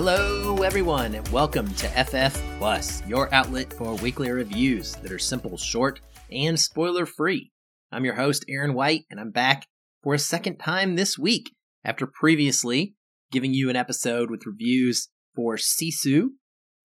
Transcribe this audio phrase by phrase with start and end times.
[0.00, 5.56] Hello, everyone, and welcome to FF Plus, your outlet for weekly reviews that are simple,
[5.56, 7.50] short, and spoiler free.
[7.90, 9.66] I'm your host, Aaron White, and I'm back
[10.04, 11.50] for a second time this week
[11.84, 12.94] after previously
[13.32, 16.28] giving you an episode with reviews for Sisu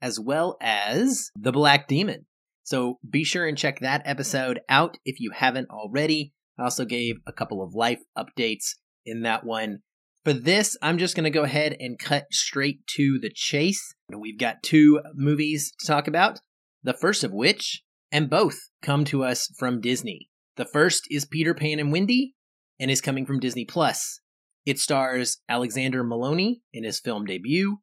[0.02, 2.26] as well as The Black Demon.
[2.64, 6.34] So be sure and check that episode out if you haven't already.
[6.58, 8.72] I also gave a couple of life updates
[9.06, 9.84] in that one.
[10.24, 13.94] For this, I'm just going to go ahead and cut straight to the chase.
[14.10, 16.40] We've got two movies to talk about,
[16.82, 20.30] the first of which, and both come to us from Disney.
[20.56, 22.36] The first is Peter Pan and Wendy,
[22.80, 24.22] and is coming from Disney Plus.
[24.66, 27.80] It stars Alexander Molony in his film debut,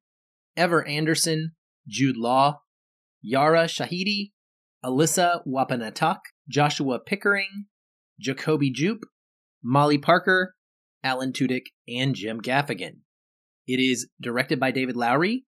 [0.57, 1.51] Ever Anderson,
[1.87, 2.61] Jude Law,
[3.21, 4.31] Yara Shahidi,
[4.83, 7.67] Alyssa Wapanatahk, Joshua Pickering,
[8.19, 9.05] Jacoby Jupe,
[9.63, 10.55] Molly Parker,
[11.03, 12.99] Alan Tudyk, and Jim Gaffigan.
[13.67, 15.45] It is directed by David Lowery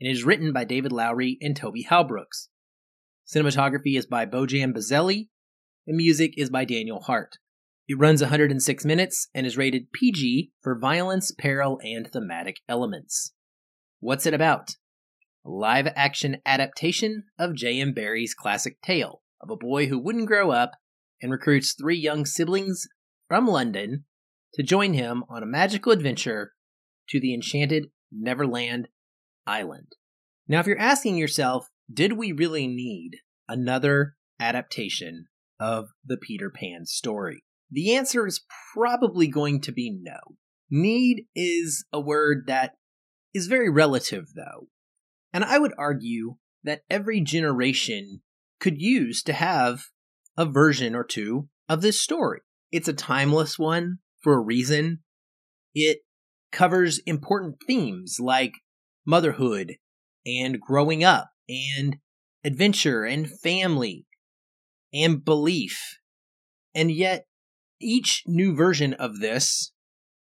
[0.00, 2.48] and is written by David Lowery and Toby Halbrooks.
[3.26, 5.28] Cinematography is by Bojan Bazelli,
[5.86, 7.38] and music is by Daniel Hart.
[7.88, 13.32] It runs 106 minutes and is rated PG for violence, peril, and thematic elements.
[14.00, 14.76] What's it about?
[15.44, 17.92] A live action adaptation of J.M.
[17.92, 20.72] Barrie's classic tale of a boy who wouldn't grow up
[21.20, 22.86] and recruits three young siblings
[23.28, 24.04] from London
[24.54, 26.52] to join him on a magical adventure
[27.08, 28.88] to the enchanted Neverland
[29.46, 29.88] Island.
[30.48, 35.26] Now, if you're asking yourself, did we really need another adaptation
[35.60, 37.44] of the Peter Pan story?
[37.70, 40.18] The answer is probably going to be no.
[40.70, 42.72] Need is a word that
[43.34, 44.68] is very relative, though.
[45.32, 48.22] And I would argue that every generation
[48.60, 49.84] could use to have
[50.36, 52.40] a version or two of this story.
[52.70, 55.00] It's a timeless one for a reason.
[55.74, 55.98] It
[56.50, 58.54] covers important themes like
[59.06, 59.76] motherhood
[60.26, 61.98] and growing up and
[62.42, 64.06] adventure and family
[64.92, 65.98] and belief.
[66.74, 67.26] And yet,
[67.80, 69.72] each new version of this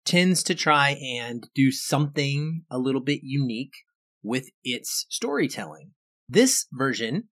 [0.06, 3.74] tends to try and do something a little bit unique
[4.24, 5.92] with its storytelling.
[6.28, 7.30] This version,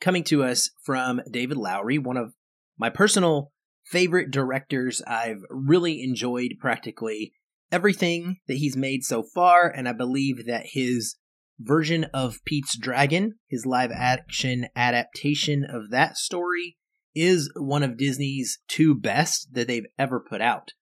[0.00, 2.34] coming to us from David Lowery, one of
[2.78, 3.52] my personal
[3.84, 5.02] favorite directors.
[5.06, 7.32] I've really enjoyed practically
[7.70, 11.16] everything that he's made so far, and I believe that his
[11.58, 16.76] version of Pete's Dragon, his live action adaptation of that story,
[17.14, 20.72] is one of Disney's two best that they've ever put out.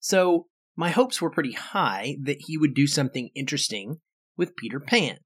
[0.00, 0.46] So
[0.76, 4.00] my hopes were pretty high that he would do something interesting
[4.36, 5.18] with Peter Pan.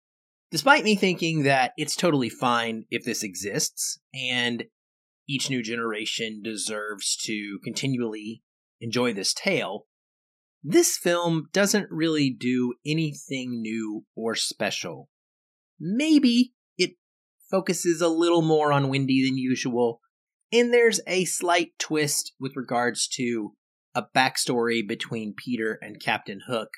[0.51, 4.65] Despite me thinking that it's totally fine if this exists, and
[5.31, 8.43] each new generation deserves to continually
[8.81, 9.87] enjoy this tale,
[10.63, 15.09] this film doesn't really do anything new or special.
[15.79, 16.97] Maybe it
[17.49, 20.01] focuses a little more on Wendy than usual,
[20.53, 23.53] and there's a slight twist with regards to
[23.95, 26.71] a backstory between Peter and Captain Hook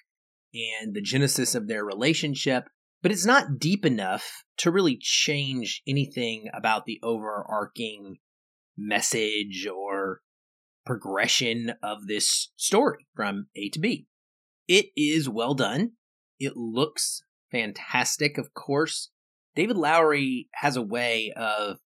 [0.54, 2.64] and the genesis of their relationship,
[3.02, 8.18] but it's not deep enough to really change anything about the overarching
[8.76, 10.20] message or
[10.84, 14.06] progression of this story from A to B.
[14.68, 15.92] It is well done.
[16.38, 19.10] It looks fantastic, of course.
[19.54, 21.78] David Lowery has a way of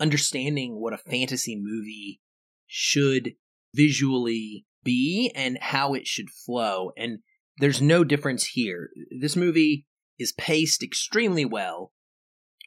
[0.00, 2.20] understanding what a fantasy movie
[2.66, 3.32] should
[3.74, 6.92] visually be and how it should flow.
[6.96, 7.18] And
[7.58, 8.90] there's no difference here.
[9.20, 9.86] This movie
[10.18, 11.92] is paced extremely well.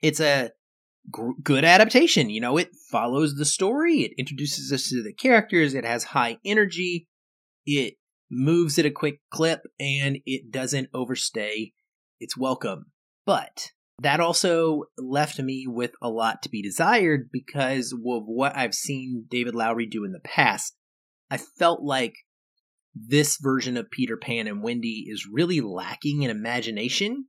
[0.01, 0.51] It's a
[1.09, 2.29] good adaptation.
[2.29, 6.37] You know, it follows the story, it introduces us to the characters, it has high
[6.45, 7.07] energy,
[7.65, 7.95] it
[8.29, 11.73] moves at a quick clip, and it doesn't overstay
[12.19, 12.85] its welcome.
[13.25, 18.73] But that also left me with a lot to be desired because of what I've
[18.73, 20.75] seen David Lowery do in the past.
[21.29, 22.15] I felt like
[22.95, 27.25] this version of Peter Pan and Wendy is really lacking in imagination.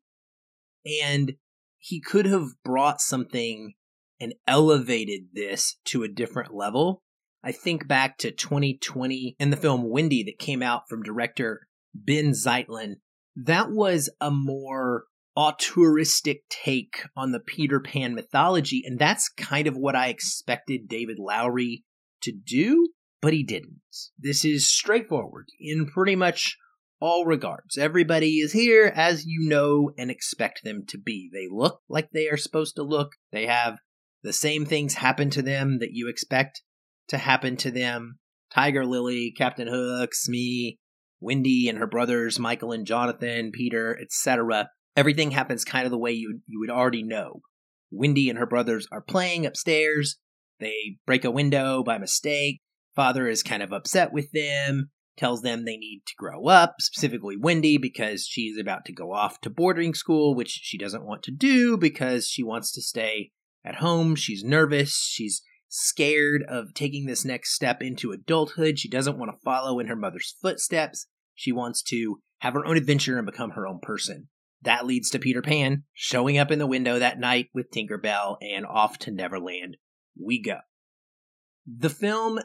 [1.04, 1.34] And
[1.82, 3.74] he could have brought something
[4.20, 7.02] and elevated this to a different level.
[7.42, 12.30] I think back to 2020 and the film Wendy that came out from director Ben
[12.30, 12.94] Zeitlin.
[13.34, 19.76] That was a more auteuristic take on the Peter Pan mythology, and that's kind of
[19.76, 21.82] what I expected David Lowery
[22.22, 22.90] to do,
[23.20, 23.80] but he didn't.
[24.16, 26.56] This is straightforward in pretty much
[27.02, 27.76] all regards.
[27.76, 31.28] Everybody is here as you know and expect them to be.
[31.32, 33.14] They look like they are supposed to look.
[33.32, 33.78] They have
[34.22, 36.62] the same things happen to them that you expect
[37.08, 38.20] to happen to them.
[38.54, 40.78] Tiger Lily, Captain Hook, Smee,
[41.20, 44.70] Wendy and her brothers, Michael and Jonathan, Peter, etc.
[44.96, 47.40] Everything happens kind of the way you you would already know.
[47.90, 50.18] Wendy and her brothers are playing upstairs.
[50.60, 52.60] They break a window by mistake.
[52.94, 57.36] Father is kind of upset with them, tells them they need to grow up, specifically
[57.36, 61.30] Wendy, because she's about to go off to boarding school, which she doesn't want to
[61.30, 63.30] do because she wants to stay
[63.64, 64.14] at home.
[64.14, 65.08] She's nervous.
[65.10, 68.78] She's scared of taking this next step into adulthood.
[68.78, 71.06] She doesn't want to follow in her mother's footsteps.
[71.34, 74.28] She wants to have her own adventure and become her own person.
[74.62, 78.64] That leads to Peter Pan showing up in the window that night with Tinkerbell and
[78.64, 79.76] off to Neverland
[80.20, 80.58] we go.
[81.66, 82.40] The film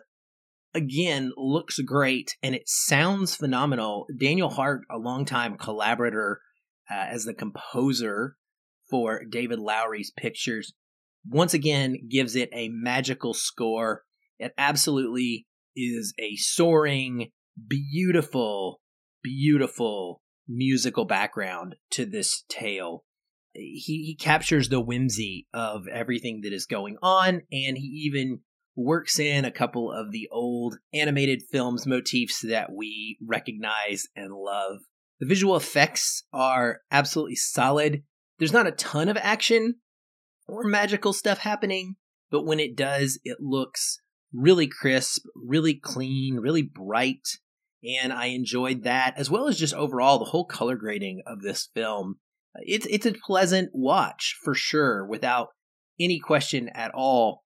[0.77, 4.05] again looks great and it sounds phenomenal.
[4.17, 6.39] Daniel Hart, a longtime collaborator
[6.89, 8.37] uh, as the composer
[8.89, 10.73] for David Lowery's pictures,
[11.27, 14.03] once again gives it a magical score.
[14.39, 17.31] It absolutely is a soaring,
[17.67, 18.79] beautiful,
[19.23, 23.03] beautiful musical background to this tale
[23.57, 28.39] he, he captures the whimsy of everything that is going on, and he even
[28.77, 34.77] works in a couple of the old animated films motifs that we recognize and love.
[35.19, 38.03] The visual effects are absolutely solid.
[38.39, 39.75] There's not a ton of action
[40.47, 41.95] or magical stuff happening,
[42.31, 43.99] but when it does, it looks
[44.31, 47.27] really crisp, really clean, really bright.
[47.83, 51.67] And I enjoyed that, as well as just overall the whole color grading of this
[51.73, 52.19] film
[52.61, 55.49] it's it's a pleasant watch for sure, without
[55.99, 57.43] any question at all.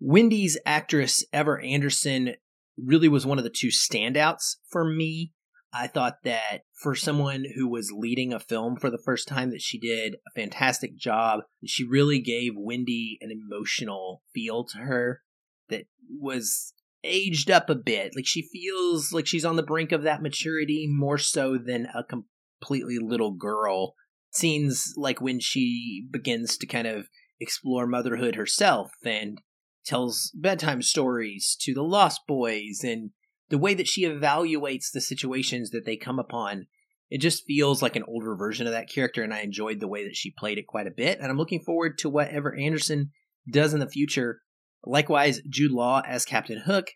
[0.00, 2.34] Wendy's actress Ever Anderson
[2.76, 5.32] really was one of the two standouts for me.
[5.72, 9.60] I thought that for someone who was leading a film for the first time that
[9.60, 11.40] she did a fantastic job.
[11.64, 15.20] She really gave Wendy an emotional feel to her
[15.68, 16.72] that was
[17.04, 18.16] aged up a bit.
[18.16, 22.02] Like she feels like she's on the brink of that maturity more so than a
[22.02, 23.94] completely little girl
[24.32, 27.08] scenes like when she begins to kind of
[27.40, 29.40] explore motherhood herself and
[29.84, 33.10] tells bedtime stories to the lost boys and
[33.48, 36.66] the way that she evaluates the situations that they come upon.
[37.10, 40.04] It just feels like an older version of that character and i enjoyed the way
[40.04, 43.10] that she played it quite a bit and i'm looking forward to whatever anderson
[43.50, 44.42] does in the future.
[44.84, 46.86] Likewise jude law as captain hook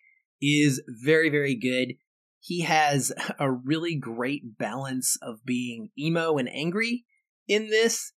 [0.40, 1.94] is very very good.
[2.38, 7.04] He has a really great balance of being emo and angry
[7.48, 8.12] in this,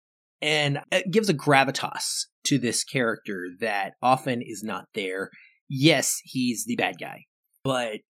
[0.46, 5.32] and it gives a gravitas to this character that often is not there.
[5.68, 7.24] Yes, he's the bad guy,
[7.64, 8.02] but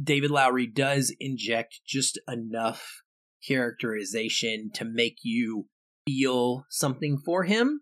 [0.00, 3.02] David Lowery does inject just enough
[3.46, 5.66] characterization to make you
[6.06, 7.80] feel something for him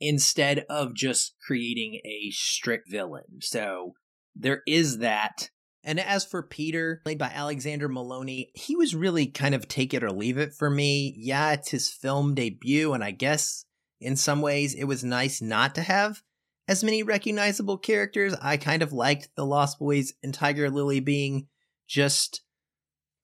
[0.00, 3.38] instead of just creating a strict villain.
[3.42, 3.92] So
[4.34, 5.50] there is that
[5.82, 10.04] and as for Peter, played by Alexander Molony, he was really kind of take it
[10.04, 11.14] or leave it for me.
[11.16, 13.64] Yeah, it's his film debut, and I guess
[14.00, 16.22] in some ways it was nice not to have
[16.68, 18.34] as many recognizable characters.
[18.40, 21.48] I kind of liked the Lost Boys and Tiger Lily being
[21.88, 22.42] just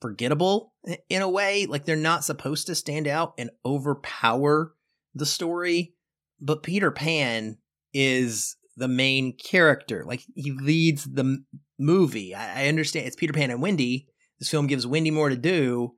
[0.01, 0.73] forgettable
[1.09, 1.67] in a way.
[1.67, 4.75] Like they're not supposed to stand out and overpower
[5.15, 5.95] the story.
[6.41, 7.59] But Peter Pan
[7.95, 10.05] is the main character.
[10.05, 11.45] Like he leads the
[11.79, 12.35] movie.
[12.35, 14.07] I, I understand it's Peter Pan and Wendy.
[14.39, 15.95] This film gives Wendy more to do,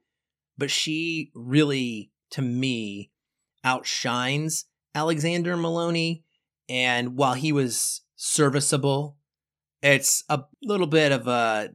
[0.56, 3.10] but she really, to me,
[3.64, 6.22] outshines Alexander Molony.
[6.68, 9.16] And while he was serviceable,
[9.82, 11.70] it's a little bit of a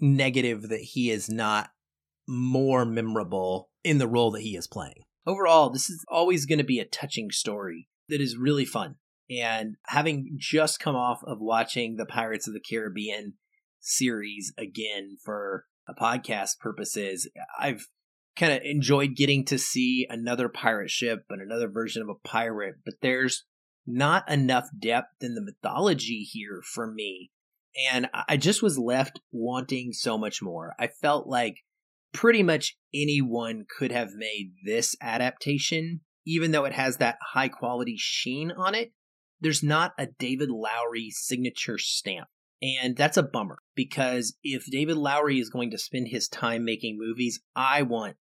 [0.00, 1.70] negative that he is not
[2.26, 5.04] more memorable in the role that he is playing.
[5.26, 8.96] Overall, this is always going to be a touching story that is really fun.
[9.30, 13.34] And having just come off of watching the Pirates of the Caribbean
[13.80, 17.28] series again for a podcast purposes,
[17.58, 17.86] I've
[18.36, 22.76] kind of enjoyed getting to see another pirate ship and another version of a pirate,
[22.84, 23.44] but there's
[23.86, 27.30] not enough depth in the mythology here for me.
[27.90, 30.74] And I just was left wanting so much more.
[30.78, 31.56] I felt like
[32.12, 37.96] pretty much anyone could have made this adaptation, even though it has that high quality
[37.98, 38.92] sheen on it
[39.40, 42.28] there's not a David Lowery signature stamp.
[42.62, 46.96] And that's a bummer because if David Lowery is going to spend his time making
[46.98, 48.16] movies, I want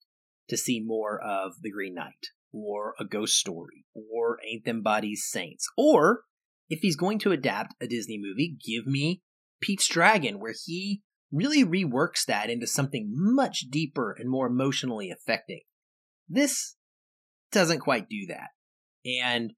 [0.48, 5.26] to see more of The Green Knight or A Ghost Story or Ain't Them Bodies
[5.28, 5.68] Saints.
[5.76, 6.22] Or
[6.70, 9.22] if he's going to adapt a Disney movie, give me
[9.60, 15.60] Pete's Dragon, where he really reworks that into something much deeper and more emotionally affecting.
[16.28, 16.76] This
[17.52, 18.50] doesn't quite do that.
[19.04, 19.52] And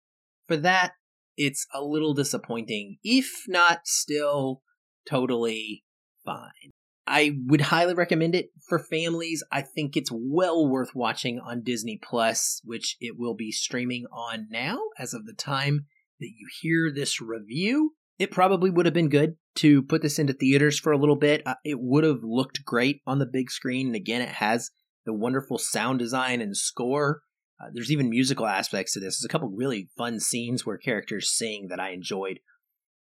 [0.49, 0.93] for that,
[1.37, 4.63] it's a little disappointing, if not still
[5.09, 5.85] totally
[6.25, 6.71] fine.
[7.07, 9.43] I would highly recommend it for families.
[9.51, 14.47] I think it's well worth watching on Disney Plus, which it will be streaming on
[14.51, 15.87] now as of the time
[16.21, 17.95] that you hear this review.
[18.19, 21.43] It probably would have been good to put this into theaters for a little bit.
[21.45, 23.89] Uh, it would have looked great on the big screen.
[23.89, 24.71] And again, it has
[25.05, 27.23] the wonderful sound design and score.
[27.63, 29.19] Uh, there's even musical aspects to this.
[29.19, 32.41] There's a couple really fun scenes where characters sing that I enjoyed.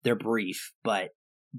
[0.04, 1.10] They're brief, but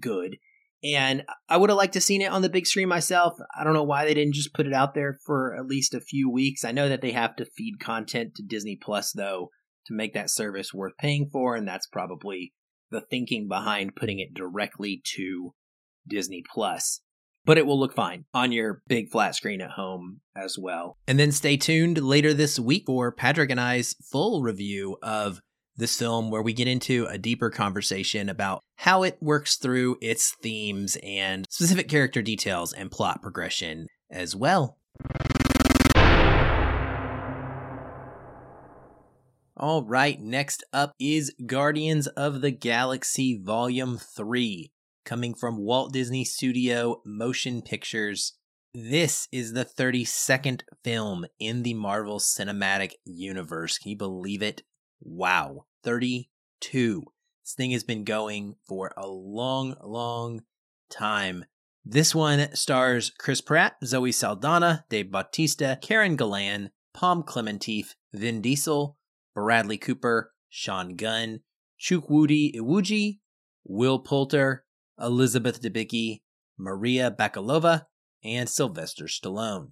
[0.01, 0.37] good.
[0.83, 3.35] And I would have liked to seen it on the big screen myself.
[3.59, 6.01] I don't know why they didn't just put it out there for at least a
[6.01, 6.65] few weeks.
[6.65, 9.51] I know that they have to feed content to Disney Plus though
[9.87, 12.53] to make that service worth paying for, and that's probably
[12.91, 15.55] the thinking behind putting it directly to
[16.07, 17.01] Disney Plus.
[17.49, 20.99] But it will look fine on your big flat screen at home as well.
[21.07, 25.41] And then stay tuned later this week for Patrick and I's full review of
[25.75, 30.37] this film where we get into a deeper conversation about how it works through its
[30.43, 34.77] themes and specific character details and plot progression as well.
[39.57, 44.71] All right, next up is Guardians of the Galaxy Volume 3,
[45.09, 48.35] coming from Walt Disney Studio Motion Pictures.
[48.75, 53.79] This is the 32nd film in the Marvel Cinematic Universe.
[53.79, 54.65] Can you believe it?
[55.01, 55.65] Wow.
[55.83, 57.05] 32.
[57.43, 60.43] This thing has been going for a long, long
[60.91, 61.47] time.
[61.87, 68.99] This one stars Chris Pratt, Zoe Saldana, Dave Bautista, Karen Gillan, Pom Klementieff, Vin Diesel,
[69.35, 71.41] Bradley Cooper, Sean Gunn,
[71.81, 73.21] Chukwudi Iwuji,
[73.65, 74.67] Will Poulter,
[75.01, 76.23] Elizabeth Debicki,
[76.57, 77.87] Maria Bakalova,
[78.25, 79.71] and Sylvester Stallone.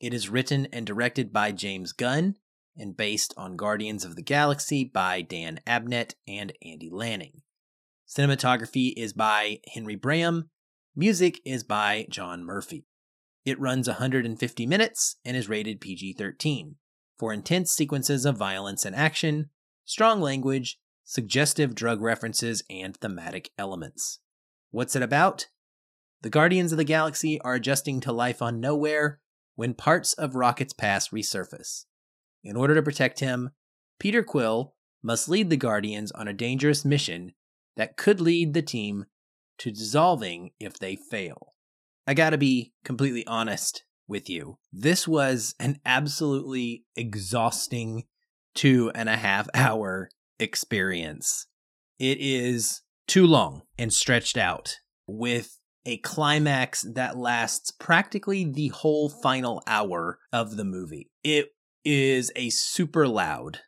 [0.00, 2.36] It is written and directed by James Gunn
[2.76, 7.42] and based on Guardians of the Galaxy by Dan Abnett and Andy Lanning.
[8.08, 10.50] Cinematography is by Henry Braham.
[10.94, 12.84] Music is by John Murphy.
[13.44, 16.76] It runs 150 minutes and is rated PG 13
[17.18, 19.50] for intense sequences of violence and action,
[19.84, 24.20] strong language, suggestive drug references, and thematic elements.
[24.74, 25.46] What's it about?
[26.22, 29.20] The Guardians of the Galaxy are adjusting to life on Nowhere
[29.54, 31.84] when parts of Rocket's past resurface.
[32.42, 33.50] In order to protect him,
[34.00, 37.34] Peter Quill must lead the Guardians on a dangerous mission
[37.76, 39.04] that could lead the team
[39.58, 41.54] to dissolving if they fail.
[42.04, 44.58] I gotta be completely honest with you.
[44.72, 48.06] This was an absolutely exhausting
[48.56, 51.46] two and a half hour experience.
[52.00, 59.08] It is too long and stretched out with a climax that lasts practically the whole
[59.08, 61.10] final hour of the movie.
[61.22, 61.50] It
[61.84, 63.60] is a super loud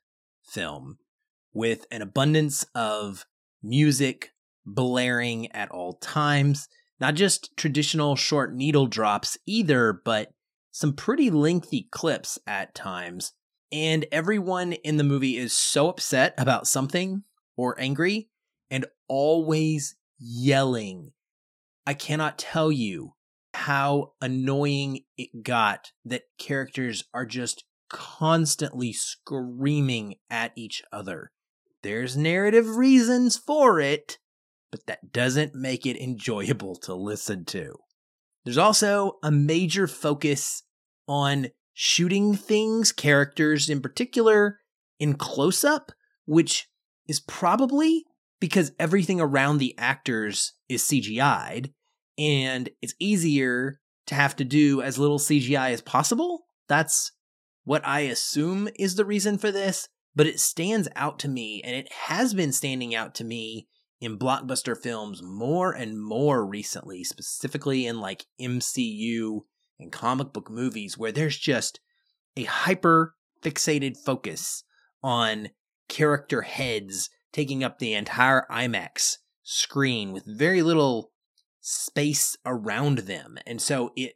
[0.43, 0.99] film
[1.52, 3.26] with an abundance of
[3.62, 4.31] music
[4.64, 6.69] blaring at all times.
[6.99, 10.31] Not just traditional short needle drops either, but
[10.71, 13.33] some pretty lengthy clips at times.
[13.71, 17.25] And everyone in the movie is so upset about something
[17.57, 18.28] or angry
[18.70, 21.12] and always yelling.
[21.87, 23.12] I cannot tell you
[23.54, 31.30] how annoying it got that characters are just constantly screaming at each other.
[31.82, 34.18] There's narrative reasons for it,
[34.70, 37.76] but that doesn't make it enjoyable to listen to.
[38.44, 40.62] There's also a major focus
[41.08, 44.61] on shooting things, characters in particular,
[44.99, 45.92] in close up,
[46.25, 46.68] which
[47.06, 48.04] is probably
[48.40, 51.73] because everything around the actors is CGI'd,
[52.19, 56.47] and it's easier to have to do as little CGI as possible.
[56.69, 57.12] That's
[57.64, 61.75] what I assume is the reason for this, but it stands out to me, and
[61.75, 63.69] it has been standing out to me
[64.00, 69.40] in blockbuster films more and more recently, specifically in like MCU
[69.81, 71.81] and comic book movies, where there's just
[72.37, 74.62] a hyper fixated focus
[75.02, 75.49] on
[75.88, 81.12] character heads taking up the entire IMAX screen with very little
[81.61, 83.38] space around them.
[83.47, 84.14] And so it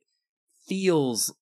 [0.68, 1.34] feels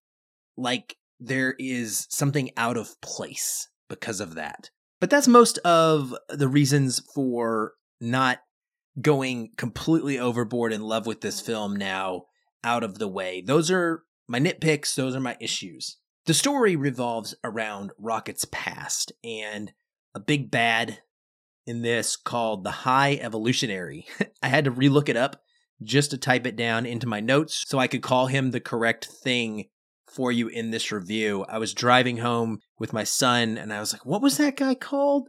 [0.56, 4.70] like there is something out of place because of that.
[5.00, 8.38] But that's most of the reasons for not
[9.00, 12.25] going completely overboard in love with this film now
[12.64, 13.42] out of the way.
[13.46, 15.98] Those are my nitpicks, those are my issues.
[16.26, 19.72] The story revolves around Rocket's past and
[20.14, 21.00] a big bad
[21.68, 24.06] in this called the High Evolutionary.
[24.42, 25.40] I had to relook it up
[25.82, 29.04] just to type it down into my notes so I could call him the correct
[29.04, 29.66] thing
[30.06, 31.44] for you in this review.
[31.48, 34.75] I was driving home with my son and I was like, what was that guy
[34.75, 35.28] called?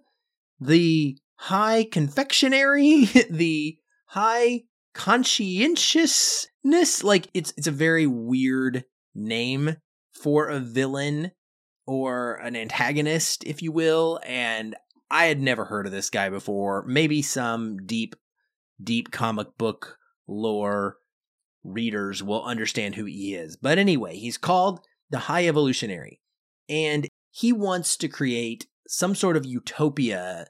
[0.59, 3.05] The high confectionery?
[3.29, 3.77] the
[4.07, 4.61] high
[4.93, 7.03] conscientiousness.
[7.03, 9.75] Like it's it's a very weird name
[10.13, 11.31] for a villain
[11.85, 14.19] or an antagonist, if you will.
[14.25, 14.75] And
[15.11, 16.83] I had never heard of this guy before.
[16.87, 18.15] Maybe some deep,
[18.81, 19.97] deep comic book
[20.27, 20.97] lore
[21.63, 23.57] readers will understand who he is.
[23.57, 26.21] But anyway, he's called the High Evolutionary.
[26.67, 30.47] And he wants to create some sort of utopia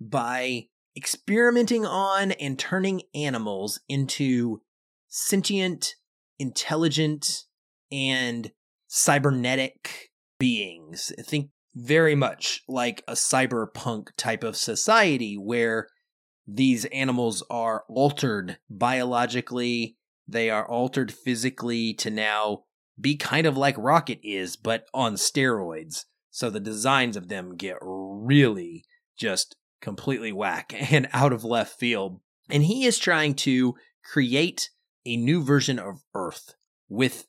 [0.00, 4.60] by experimenting on and turning animals into
[5.08, 5.94] sentient,
[6.38, 7.44] intelligent,
[7.90, 8.52] and
[8.86, 11.12] cybernetic beings.
[11.20, 15.88] Think very much like a cyberpunk type of society where
[16.46, 19.96] these animals are altered biologically,
[20.28, 22.64] they are altered physically to now
[23.00, 26.04] be kind of like Rocket is, but on steroids.
[26.30, 28.84] So the designs of them get really
[29.16, 32.20] just completely whack and out of left field.
[32.50, 34.70] And he is trying to create
[35.06, 36.54] a new version of Earth
[36.88, 37.26] with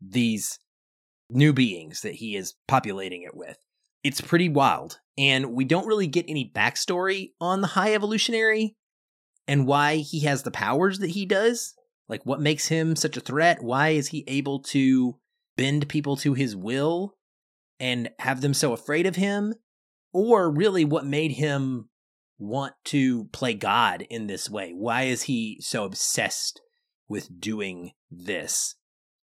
[0.00, 0.58] these
[1.30, 3.58] new beings that he is populating it with.
[4.02, 5.00] It's pretty wild.
[5.16, 8.76] And we don't really get any backstory on the High Evolutionary
[9.48, 11.74] and why he has the powers that he does.
[12.08, 13.62] Like, what makes him such a threat?
[13.62, 15.18] Why is he able to
[15.56, 17.16] bend people to his will
[17.80, 19.54] and have them so afraid of him?
[20.12, 21.88] Or really, what made him
[22.38, 24.72] want to play God in this way?
[24.72, 26.60] Why is he so obsessed
[27.08, 28.76] with doing this?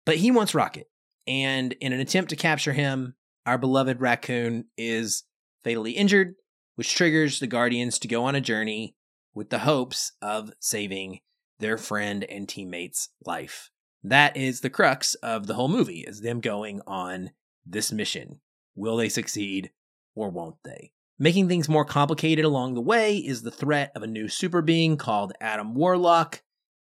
[0.05, 0.87] But he wants Rocket.
[1.25, 3.15] And in an attempt to capture him,
[3.45, 5.23] our beloved raccoon is
[5.63, 6.35] fatally injured,
[6.75, 8.95] which triggers the Guardians to go on a journey
[9.33, 11.19] with the hopes of saving
[11.59, 13.69] their friend and teammate's life.
[14.03, 17.31] That is the crux of the whole movie, is them going on
[17.65, 18.41] this mission.
[18.75, 19.71] Will they succeed
[20.15, 20.91] or won't they?
[21.19, 24.97] Making things more complicated along the way is the threat of a new super being
[24.97, 26.41] called Adam Warlock,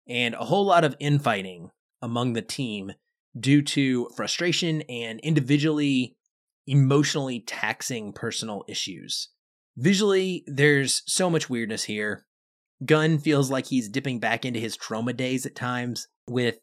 [0.08, 2.94] and a whole lot of infighting among the team
[3.40, 6.17] due to frustration and individually
[6.68, 9.30] emotionally taxing personal issues.
[9.78, 12.26] Visually, there's so much weirdness here.
[12.86, 16.60] Gunn feels like he's dipping back into his Troma days at times with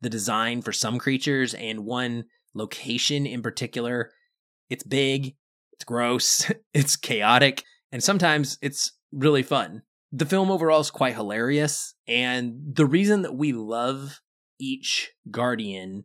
[0.00, 4.10] the design for some creatures and one location in particular.
[4.70, 5.34] It's big,
[5.72, 9.82] it's gross, it's chaotic, and sometimes it's really fun.
[10.12, 14.20] The film overall is quite hilarious, and the reason that we love
[14.58, 16.04] each Guardian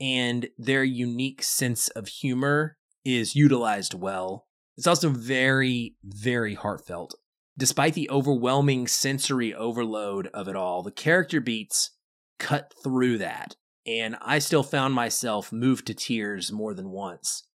[0.00, 4.46] and their unique sense of humor is utilized well.
[4.76, 7.14] It's also very, very heartfelt.
[7.58, 11.90] Despite the overwhelming sensory overload of it all, the character beats
[12.38, 17.46] cut through that, and I still found myself moved to tears more than once.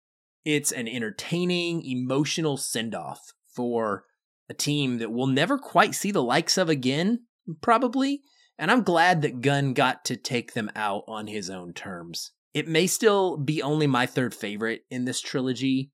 [0.45, 3.21] It's an entertaining, emotional send off
[3.55, 4.05] for
[4.49, 7.21] a team that we'll never quite see the likes of again,
[7.63, 8.21] probably,
[8.59, 12.33] and I'm glad that Gunn got to take them out on his own terms.
[12.55, 15.91] It may still be only my third favorite in this trilogy,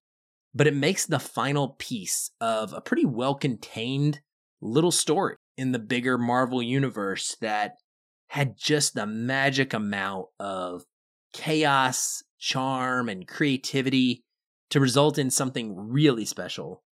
[0.54, 4.20] but it makes the final piece of a pretty well contained
[4.60, 7.74] little story in the bigger Marvel universe that
[8.28, 10.84] had just the magic amount of
[11.32, 14.22] chaos, charm, and creativity
[14.70, 16.82] to result in something really special.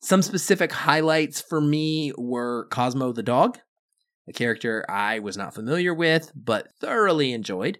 [0.00, 3.58] Some specific highlights for me were Cosmo the dog,
[4.28, 7.78] a character I was not familiar with but thoroughly enjoyed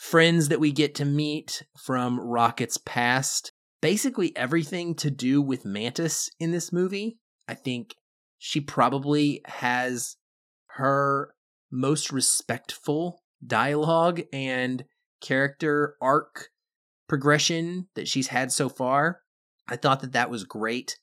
[0.00, 3.52] friends that we get to meet from Rocket's past.
[3.82, 7.18] Basically, everything to do with Mantis in this movie.
[7.46, 7.94] I think
[8.38, 10.16] she probably has
[10.76, 11.34] her
[11.70, 14.84] most respectful dialogue and
[15.20, 16.48] character arc
[17.06, 19.20] progression that she's had so far.
[19.68, 20.96] I thought that that was great.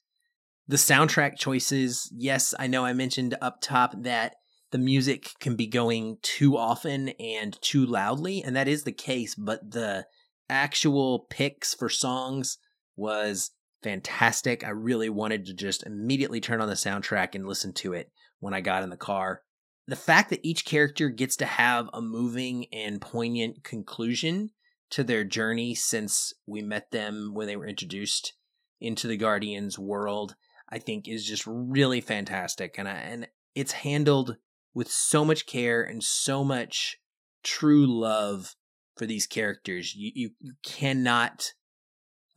[0.68, 4.36] The soundtrack choices, yes, I know I mentioned up top that
[4.72, 9.36] the music can be going too often and too loudly, and that is the case,
[9.36, 10.06] but the
[10.50, 12.58] actual picks for songs
[12.96, 13.52] was
[13.84, 14.66] fantastic.
[14.66, 18.54] I really wanted to just immediately turn on the soundtrack and listen to it when
[18.54, 19.42] I got in the car.
[19.88, 24.52] The fact that each character gets to have a moving and poignant conclusion
[24.90, 28.34] to their journey since we met them when they were introduced
[28.82, 30.36] into the Guardians world,
[30.70, 32.76] I think is just really fantastic.
[32.78, 34.38] And I, and it's handled
[34.78, 37.00] with so much care and so much
[37.44, 38.56] true love
[38.96, 39.96] for these characters.
[39.96, 41.54] You, you, you cannot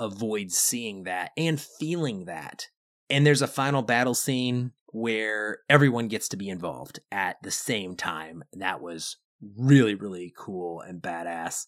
[0.00, 2.68] avoid seeing that and feeling that.
[3.10, 7.94] And there's a final battle scene where everyone gets to be involved at the same
[7.94, 8.42] time.
[8.54, 9.18] And That was
[9.58, 11.66] really, really cool and badass.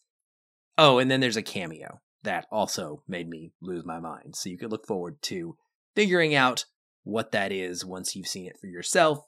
[0.78, 4.36] Oh, and then there's a cameo that also made me lose my mind.
[4.36, 5.54] So you could look forward to
[5.94, 6.64] figuring out
[7.02, 9.26] what that is once you've seen it for yourself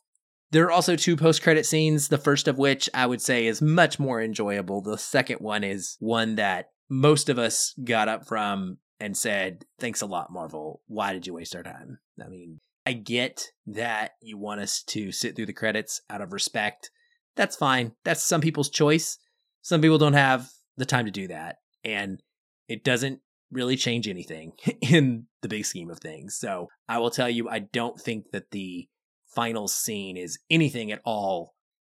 [0.54, 3.60] There are also two post credit scenes, the first of which I would say is
[3.60, 4.82] much more enjoyable.
[4.82, 10.00] The second one is one that most of us got up from and said, Thanks
[10.00, 10.80] a lot, Marvel.
[10.86, 11.98] Why did you waste our time?
[12.24, 16.32] I mean, I get that you want us to sit through the credits out of
[16.32, 16.92] respect.
[17.34, 17.96] That's fine.
[18.04, 19.18] That's some people's choice.
[19.60, 21.56] Some people don't have the time to do that.
[21.82, 22.22] And
[22.68, 23.18] it doesn't
[23.50, 26.36] really change anything in the big scheme of things.
[26.36, 28.86] So I will tell you, I don't think that the
[29.34, 31.54] final scene is anything at all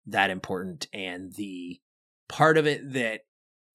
[0.07, 0.87] that important.
[0.93, 1.81] And the
[2.29, 3.23] part of it that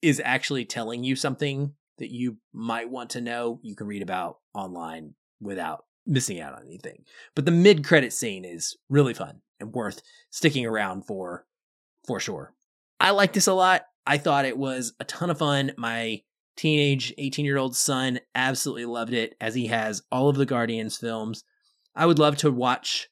[0.01, 4.39] is actually telling you something that you might want to know, you can read about
[4.53, 7.03] online without missing out on anything.
[7.35, 11.45] But the mid credit scene is really fun and worth sticking around for
[12.07, 12.53] for sure.
[12.99, 13.83] I like this a lot.
[14.07, 15.73] I thought it was a ton of fun.
[15.77, 16.21] My
[16.57, 20.97] teenage 18 year old son absolutely loved it, as he has all of the Guardians
[20.97, 21.43] films.
[21.95, 23.09] I would love to watch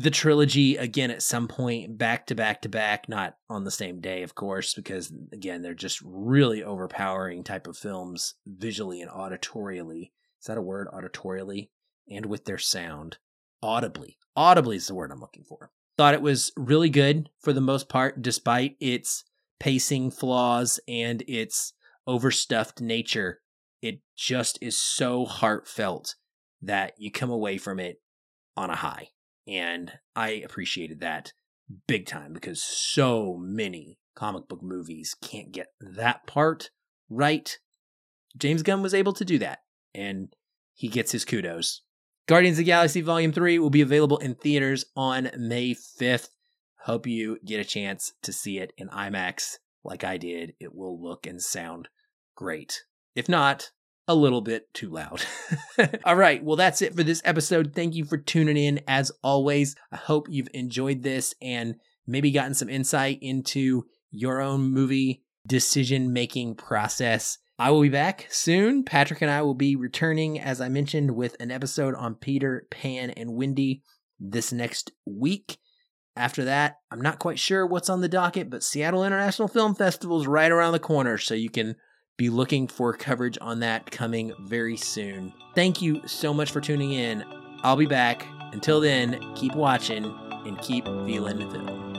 [0.00, 4.00] the trilogy again at some point, back to back to back, not on the same
[4.00, 10.12] day, of course, because again, they're just really overpowering type of films visually and auditorially.
[10.40, 10.88] Is that a word?
[10.88, 11.68] Auditorially?
[12.08, 13.18] And with their sound.
[13.62, 14.16] Audibly.
[14.34, 15.70] Audibly is the word I'm looking for.
[15.98, 19.24] Thought it was really good for the most part, despite its
[19.58, 21.74] pacing flaws and its
[22.06, 23.42] overstuffed nature.
[23.82, 26.14] It just is so heartfelt
[26.62, 28.00] that you come away from it
[28.56, 29.08] on a high.
[29.50, 31.32] And I appreciated that
[31.88, 36.70] big time because so many comic book movies can't get that part
[37.08, 37.58] right.
[38.36, 39.58] James Gunn was able to do that,
[39.92, 40.28] and
[40.72, 41.82] he gets his kudos.
[42.28, 46.28] Guardians of Galaxy Volume 3 will be available in theaters on May 5th.
[46.84, 50.54] Hope you get a chance to see it in IMAX like I did.
[50.60, 51.88] It will look and sound
[52.36, 52.84] great.
[53.16, 53.70] If not,
[54.10, 55.22] a little bit too loud.
[56.04, 57.72] All right, well, that's it for this episode.
[57.74, 59.76] Thank you for tuning in as always.
[59.92, 61.76] I hope you've enjoyed this and
[62.08, 67.38] maybe gotten some insight into your own movie decision making process.
[67.56, 68.82] I will be back soon.
[68.82, 73.10] Patrick and I will be returning, as I mentioned, with an episode on Peter, Pan,
[73.10, 73.84] and Wendy
[74.18, 75.58] this next week.
[76.16, 80.20] After that, I'm not quite sure what's on the docket, but Seattle International Film Festival
[80.20, 81.76] is right around the corner, so you can
[82.20, 85.32] be looking for coverage on that coming very soon.
[85.54, 87.24] Thank you so much for tuning in.
[87.62, 88.26] I'll be back.
[88.52, 90.04] Until then, keep watching
[90.44, 91.89] and keep feeling the film.